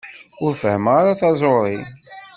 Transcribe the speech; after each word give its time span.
Ur 0.43 0.51
fehmeɣ 0.61 0.93
ara 1.01 1.19
taẓuṛi. 1.19 1.77